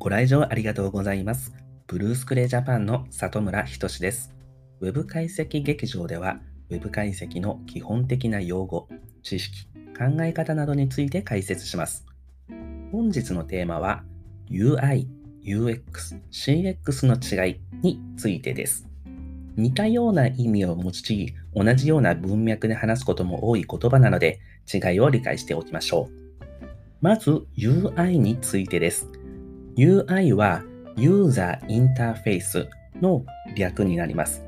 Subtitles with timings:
[0.00, 1.52] ご来場ありがとうございます。
[1.86, 4.34] ブルースクレイジャパンの里村仁です。
[4.80, 6.40] ウェブ解析劇場では、
[6.70, 8.88] ウェブ解析の基本的な用語、
[9.22, 9.66] 知識、
[9.98, 12.06] 考え方などについて解説します。
[12.90, 14.02] 本日のテーマは、
[14.50, 15.06] UI、
[15.44, 18.88] UX、CX の違いについてです。
[19.56, 24.40] 似たような意味を用い、同じような文脈で話すことも多い言葉なので、
[24.72, 26.66] 違いを理解しておきましょう。
[27.02, 29.19] まず UI についてです。
[29.76, 30.62] UI は
[30.96, 32.68] ユーザーインターフェース
[33.00, 33.24] の
[33.56, 34.44] 略になります。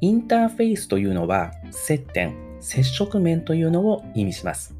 [0.00, 4.74] インターフェースというのは接点、接触面というのを意味します。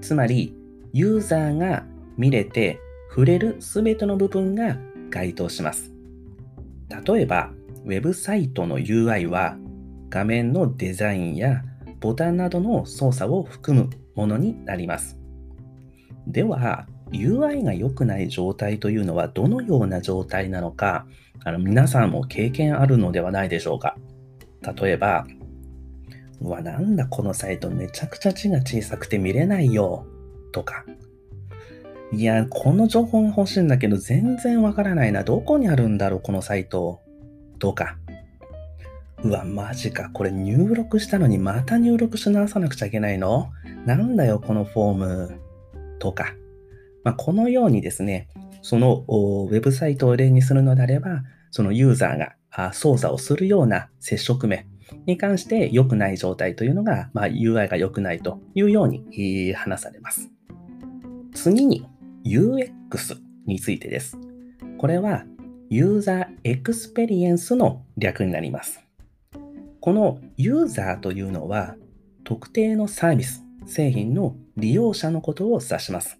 [0.00, 0.54] つまり、
[0.92, 1.84] ユーザーが
[2.16, 4.76] 見れて触れるすべての部分が
[5.10, 5.92] 該当します。
[7.06, 7.50] 例えば、
[7.84, 9.56] ウェブサイトの UI は
[10.08, 11.62] 画面のデザインや
[12.00, 15.18] ボタンなどの操作を含むものになります。
[16.26, 21.06] では、UI が良くない状態というのはどのような状態なのか、
[21.44, 23.96] あの皆さんも経験あるのではないでしょうか。
[24.80, 25.26] 例えば、
[26.40, 30.06] うわ、なんだこのサイトめちゃくちゃ字が小さくて見れないよ。
[30.52, 30.84] とか。
[32.12, 35.22] いや、この情報が欲しいんだけど全然わからないな。
[35.22, 37.00] どこにあるんだろう、このサイト。
[37.58, 37.96] とか。
[39.24, 40.10] うわ、マジか。
[40.12, 43.50] これ入力したのにまた入力し直さなくちゃいけないの？
[43.86, 45.40] なんだよ、このフォーム。
[46.00, 46.34] とか。
[47.04, 48.28] まあ、このようにですね、
[48.62, 54.66] そのウェブサイトを例にするのであれば、そのユーザーが操作をするような接触面
[55.06, 60.30] に関して良くない状態というのが、まあ、UI が良くないというように話されます。
[61.34, 61.86] 次に
[62.24, 63.16] UX
[63.46, 64.16] についてです。
[64.78, 65.24] これは
[65.70, 68.80] ユーザーエクスペリエンスの略になります。
[69.80, 71.74] このユーザーというのは
[72.24, 76.18] 特定のサービス、製品の利用者のことを指します。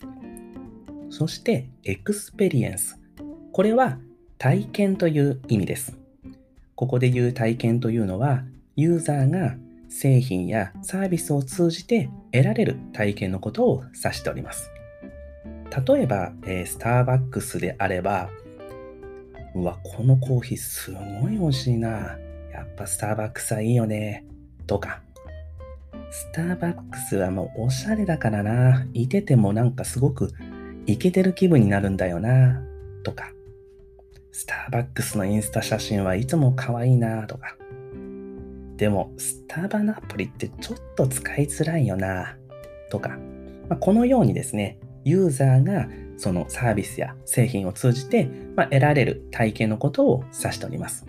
[1.12, 2.98] そして、エクスペリエンス。
[3.52, 3.98] これは
[4.38, 5.98] 体験という意味です。
[6.74, 8.44] ここで言う体験というのは、
[8.76, 9.56] ユーザーが
[9.90, 14.70] 製品やサービスを通じて得られる体験のことを指しております。
[15.86, 18.30] 例えば、え、スターバックスであれば、
[19.54, 22.16] うわ、このコーヒーすごい美味しいな。
[22.54, 24.24] やっぱスターバックスはいいよね。
[24.66, 25.02] とか、
[26.10, 28.86] スターバックスはもうおしゃれだからな。
[28.94, 30.32] いててもなんかすごく
[30.86, 32.62] イケてる気分になるんだよな、
[33.02, 33.32] とか、
[34.32, 37.56] スターバックスのインスタ写真はいつも可愛いな、とか、
[38.76, 42.36] でも、スタバのアプリってちょっと使いづらいよな、
[42.90, 43.10] とか、
[43.68, 51.06] まあ、このようにですね、ユーザーがそのサービスや製品を通じて、まあ、得られる体験のことを指しております。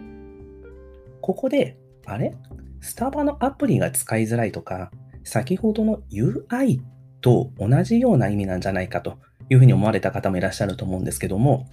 [1.22, 2.35] ここで、あれ？
[2.81, 4.91] スタバのアプリが使いづらいとか、
[5.23, 6.84] 先ほどの UI っ
[7.23, 9.17] と同じような意味なんじゃないかと
[9.50, 11.67] いうふうに思われた方もいらっしゃると思うんですけども、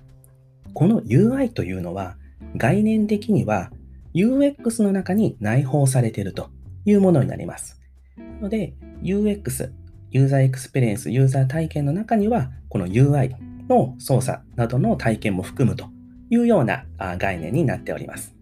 [0.72, 2.16] この UI というのは
[2.56, 3.70] 概念的には
[4.14, 6.48] UX の中に内包されていると
[6.84, 7.80] いうものになります。
[8.16, 9.70] なので UX、
[10.12, 13.34] ユーザーエクスペリエンス、ユーザー体験の中にはこの UI
[13.68, 15.86] の操作などの体験も含むと
[16.30, 16.84] いうような
[17.18, 18.34] 概念になっております。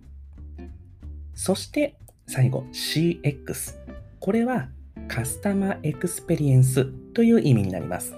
[1.35, 1.97] そして
[2.27, 3.77] 最後 CX。
[4.21, 4.69] これは
[5.09, 8.15] カスタマーエクスペリエンスという意味になります。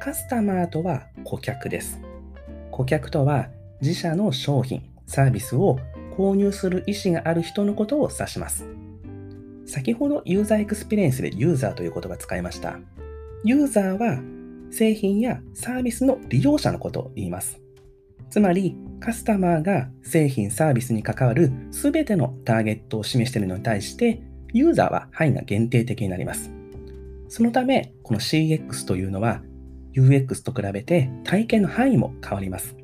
[0.00, 1.98] カスタマーとは顧客です。
[2.70, 3.48] 顧客とは
[3.80, 5.78] 自社の商品、サービスを
[6.16, 8.66] 購入する意思がある人のことを指します。
[9.66, 12.78] 先ほどユーザーエクスペリエンスでユーザーという言葉を使いました。
[13.42, 14.20] ユーザーは
[14.70, 17.58] 製品やサービスの利用者のことを言います。
[18.28, 24.20] つまり、カスタマーが製品、サービスに関わる全てのターゲットを示しているのに対して、
[24.54, 26.50] ユーザーは範囲が限定的になります。
[27.28, 29.42] そのため、この CX というのは
[29.94, 32.76] UX と比べて体験の範囲も変わります。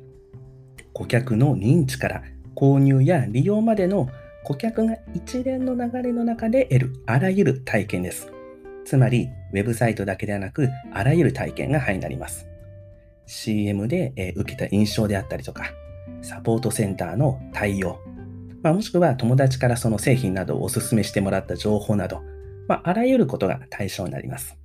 [0.91, 2.23] 顧客の認知から
[2.55, 4.09] 購入や利用までの
[4.43, 8.29] 顧客が一連の流れの中で得るあらゆる体験です。
[8.83, 12.47] つまり、ウェブサイトだけではなく、あらゆる体験が範囲になります。
[13.27, 15.71] CM で受けた印象であったりとか、
[16.21, 17.99] サポートセンターの対応、
[18.63, 22.21] まあ、もしくは友達からその製品などをお勧めしてもらった情報など、
[22.67, 24.57] まあ、あらゆることが対象になります。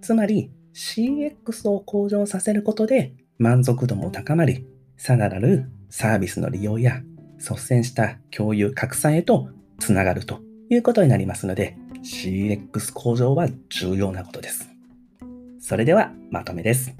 [0.00, 7.02] つまり、CX を向上させることで満足度も高まり、さらなるサービスの利用や
[7.38, 9.48] 率先した共有拡散へと
[9.78, 10.40] つながると
[10.70, 14.68] いうことになりますので、CX 向上は重要なことです。
[15.60, 16.94] それではまとめです。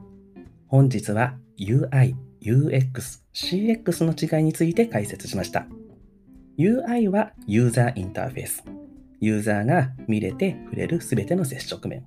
[0.66, 5.66] 本日は UI、UX、CX の違いについて解説しました。
[6.58, 8.62] UI はユーザーインターフェース。
[9.20, 12.04] ユーザーが見れて触れるすべての接触面。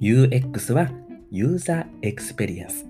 [0.00, 0.90] UX は
[1.30, 2.86] ユーザーエクスペリエンス。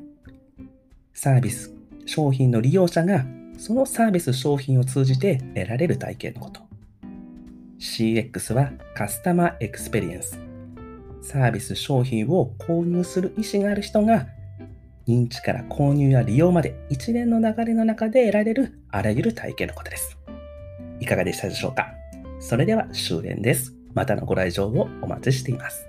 [1.15, 1.73] サービス、
[2.07, 3.25] 商品の利用者が
[3.57, 6.61] そのサービス商品を通じて得られる体験のこと。
[7.79, 10.41] CX はカスタマーエクスペリエンス。
[11.23, 14.27] サービス商品を購入する意思がある人が
[15.07, 20.18] 認知から購入や利用まで一連の流れの中で得られるあらゆる体験のことです。
[21.09, 21.95] いかがでしたでしょうか？
[22.39, 23.73] それでは終電です。
[23.95, 25.87] またのご来場をお待ちしています。